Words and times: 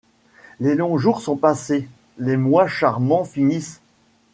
Les 0.59 0.73
longs 0.73 0.97
jours 0.97 1.21
sont 1.21 1.35
passés; 1.35 1.87
les 2.17 2.35
mois 2.35 2.67
charmants 2.67 3.23
finissent. 3.23 3.81